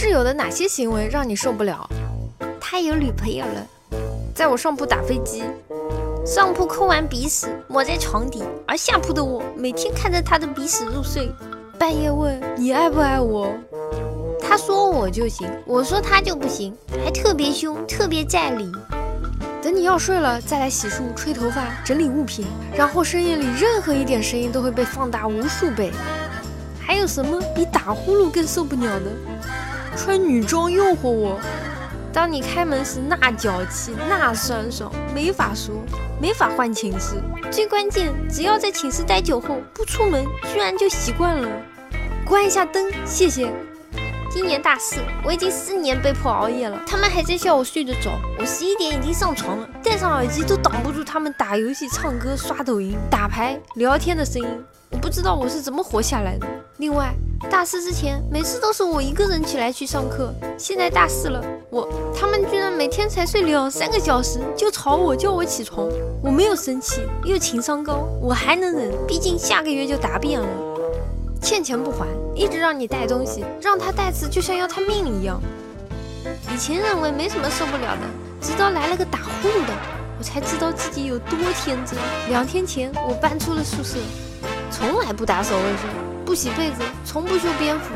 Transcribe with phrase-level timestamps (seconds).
[0.00, 1.84] 室友的哪些行为让你受不了？
[2.60, 3.66] 他有女朋友了，
[4.32, 5.42] 在我上铺打飞机，
[6.24, 11.28] 上铺抠完鼻屎抹在床底，而下铺的我每天看着他的鼻屎入睡。
[11.76, 13.52] 半夜问你爱不爱我，
[14.40, 16.72] 他说我就行，我说他就不行，
[17.04, 18.70] 还特别凶，特别在理。
[19.60, 25.90] 等你要睡了再来洗漱、吹头发、整理物品，然后深夜里任何一点声音都会被放大无数倍。
[26.78, 29.10] 还有什么比打呼噜更受不了的？
[29.98, 31.40] 穿女装诱惑我，
[32.12, 35.74] 当你开门时那娇气、那酸爽，没法说，
[36.22, 37.16] 没法换寝室。
[37.50, 41.48] 最关键，只要在寝室待久后不出门，居然就习惯了。
[42.24, 43.52] 关一下灯，谢谢。
[44.38, 48.12] 今年大四，我已经四年被迫熬夜了，他们还在笑我睡得早。
[48.38, 54.48] 我十一点已经上床了，戴上耳机都挡不住他们打游戏、唱歌、刷抖音、打牌、聊天的声音。
[54.92, 56.46] 我不知道我是怎么活下来的。
[56.76, 57.12] 另外，
[57.50, 65.88] 大四之前每次都是我一个人起来去上课，现在大四了，我他们居然每天才睡两三个小时就吵我叫我起床。
[66.22, 70.46] 我没有生气，又情商高，我还能忍，毕竟下个月就答辩了。
[71.40, 72.06] 欠钱不还，
[72.38, 75.42] 一直让你带东西，让他带次就像要他命一样。
[76.54, 78.02] 以前认为没什么受不了的，
[78.40, 79.74] 直到来了个打呼噜的，
[80.16, 81.98] 我才知道自己有多天真。
[82.28, 83.98] 两天前我搬出了宿舍，
[84.70, 87.86] 从来不打扫卫生，不洗被子，从不修边幅。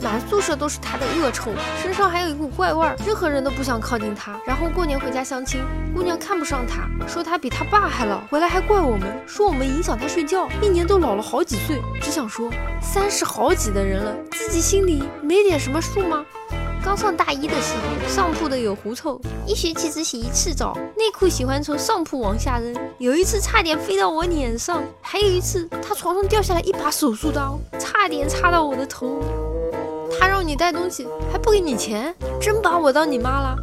[0.00, 1.50] 满宿舍都是他的恶臭，
[1.82, 4.38] 身上还有一股怪味儿，任何人都不想靠近他。
[4.46, 5.62] 然后过年回家相亲，
[5.94, 11.80] 姑娘看不上他，说他比他爸还老，回来还怪我们，说我们影响他睡觉，一年都老了好几岁。
[12.00, 16.24] 只想说，三十好几的人了，自己心里没点什么数吗？
[16.84, 29.20] 刚上大一的时候，上铺的有狐臭，一学期只洗一次澡，内裤喜欢从上铺往下扔，有一次差点飞到我脸上，还有一次他床上掉下来一把手术刀，差点插到我的头。
[30.18, 33.56] 他让你带东西还不给你钱，真把我当你妈了？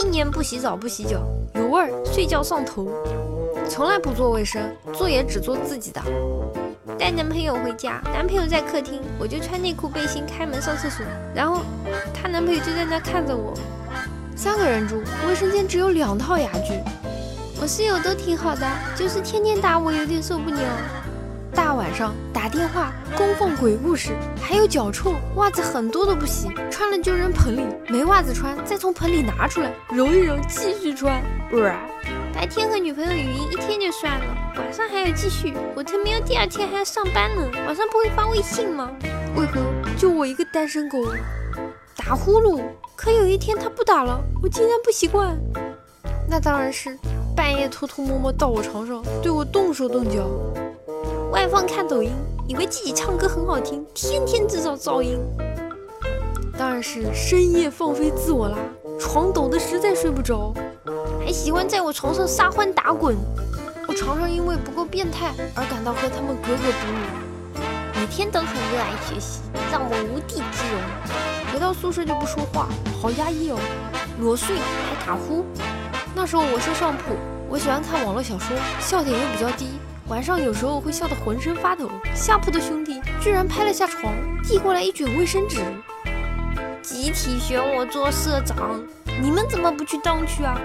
[0.00, 1.20] 一年不洗澡不洗脚，
[1.54, 2.88] 有味儿，睡觉上头，
[3.68, 6.00] 从来不做卫生，做也只做自己的。
[6.98, 11.04] 带男朋友回家，男朋友在客厅，我就穿内裤背心开门上厕所，
[11.34, 11.62] 然后
[12.12, 13.54] 她男朋友就在那看着我。
[14.36, 16.74] 三个人住，卫生间只有两套牙具。
[17.60, 18.64] 我室友都挺好的，
[18.94, 20.60] 就是天天打我，有点受不了。
[21.54, 31.22] 大晚上打电话，公放鬼故事，还有脚臭，袜子很多都不洗，穿了就扔盆里，没袜子穿再从盆里拿出来揉一揉，继续穿。
[32.34, 34.24] 白天和女朋友语音一天就算了，
[34.56, 38.90] 晚上还要继续，我他喵第二天还要上班呢，晚上不会发微信吗？
[39.34, 39.60] 为何
[39.96, 40.98] 就我一个单身狗
[41.96, 42.62] 打呼噜？
[42.94, 45.36] 可有一天他不打了，我竟然不习惯，
[46.28, 46.96] 那当然是
[47.34, 50.28] 半夜偷偷摸摸到我床上对我动手动脚。
[51.38, 52.10] 外放看抖音，
[52.48, 55.20] 以为自己唱歌很好听，天天制造噪音。
[56.58, 58.58] 当然是深夜放飞自我啦，
[58.98, 60.52] 床抖得实在睡不着，
[61.24, 63.16] 还喜欢在我床上撒欢打滚。
[63.86, 67.60] 我常常因为不够变态而感到和他们格格不入。
[67.94, 71.52] 每天都很热爱学习，让我无地自容。
[71.52, 72.66] 回到宿舍就不说话，
[73.00, 73.58] 好压抑哦。
[74.18, 75.44] 裸睡还打呼。
[76.16, 77.14] 那时候我是上铺，
[77.48, 79.68] 我喜欢看网络小说，笑点又比较低。
[80.08, 85.60] 晚上有时候会笑得浑身发抖，下铺的兄弟居然拍了下床，递过来一卷卫生纸，
[86.82, 88.82] 集体选我做社长，
[89.20, 90.58] 你们怎么不去当去啊？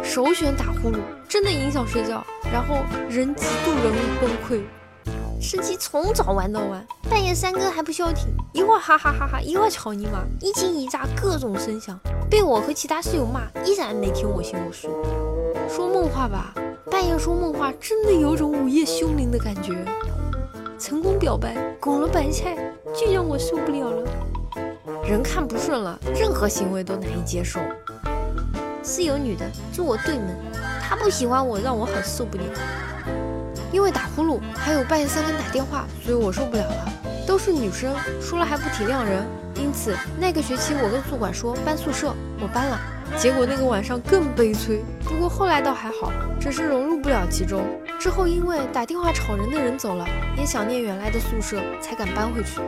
[0.00, 0.98] 首选打呼噜，
[1.28, 4.62] 真的影响睡觉，然后人极度容易崩溃。
[5.40, 11.98] 吃鸡从早玩到晚，半夜三更还不消停，一会儿哈哈哈哈，一会儿草泥马，一惊一乍，各种声响，
[12.30, 14.88] 被我和其他室友骂，依然没听我行我素。
[15.68, 16.54] 说梦话吧。
[16.90, 19.74] 半夜说梦话，真的有种午夜凶铃的感觉。
[20.78, 22.56] 成功表白，拱了白菜，
[22.94, 24.08] 就让我受不了了。
[25.04, 27.58] 人看不顺了，任何行为都难以接受。
[28.84, 30.36] 室友女的住我对门，
[30.80, 32.44] 她不喜欢我，让我很受不了。
[33.72, 36.92] 因为打呼噜，还有半夜三更打电话，所以我受不了了。
[37.26, 39.26] 都是女生，说了还不体谅人，
[39.56, 42.78] 因此那个学期我跟宿管说搬宿舍，我搬了。
[43.18, 47.64] 结果那个晚上更悲催，不过后来倒还好，只是融入不了其中。
[47.98, 50.04] 之后因为打电话吵人的人走了，
[50.36, 52.60] 也想念原来的宿舍，才敢搬回去。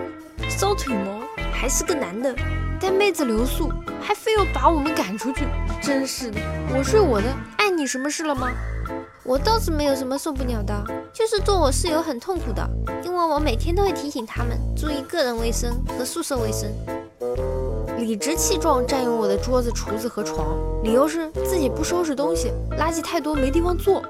[0.48, 1.20] 骚腿毛，
[1.52, 2.34] 还是个男的，
[2.80, 3.70] 带妹子留宿，
[4.00, 5.44] 还非要把我们赶出去，
[5.82, 6.40] 真是的。
[6.76, 7.26] 我睡我的，
[7.58, 8.50] 碍你什么事了吗？
[9.24, 10.72] 我倒是没有什么受不了的，
[11.12, 12.66] 就是做我室友很痛苦的，
[12.97, 16.70] 因我每天都会提醒他们注意个人卫生和宿舍卫生。
[17.98, 24.02] 理直气壮占用我的桌子、厨子和床，理由是自己不收拾东西，垃圾太多没地方坐。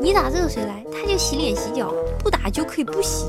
[0.00, 1.86] 你打热水来，他就洗脸洗脚；
[2.18, 3.26] 不打就可以不洗。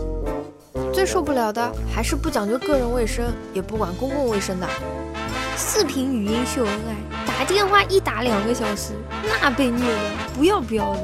[0.92, 4.68] 最受不了的还是不讲究个人卫生，也不管公共卫生的。
[5.56, 8.94] 视频语音秀恩爱，打电话一打两个小时，
[9.42, 10.00] 那被虐的
[10.36, 11.02] 不要不要的。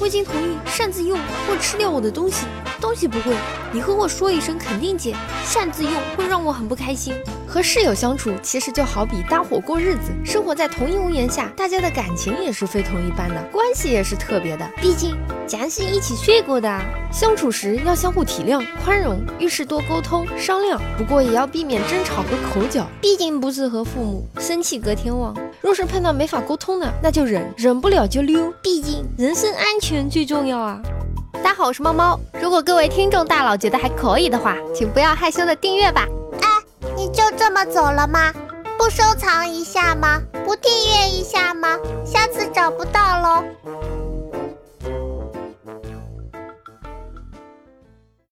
[0.00, 2.46] 未经同意擅自用或吃掉我的东西，
[2.80, 3.34] 东西不贵，
[3.72, 5.16] 你和我说一声肯定捡。
[5.44, 7.14] 擅自用会让我很不开心。
[7.46, 14.70] 和室友相处其实就好比搭伙过日子，生活在同一屋檐下，大家的感情也是非同一般的，关系也是特别的。
[14.80, 15.16] 毕竟
[15.46, 16.80] 咱是一起睡过的，
[17.10, 20.80] 相处时要相互体谅、宽容，遇事多沟通商量。
[20.96, 25.34] 不过也要避免争吵和口角，毕竟不是和父母，生气隔天忘。
[25.60, 28.52] 若是碰到没法沟通的，那就忍，忍不了就溜。
[28.62, 30.80] 毕竟人身安全最重要啊！
[31.42, 32.18] 大家好，我是猫猫。
[32.40, 36.06] 如果各位听众大佬觉得还可以的话，请不要害羞的订阅吧。
[36.40, 36.48] 哎
[36.96, 38.32] 你就这么走了吗？
[38.78, 40.20] 不收藏一下吗？
[40.44, 41.76] 不订阅一下吗？
[42.04, 43.44] 下次找不到喽。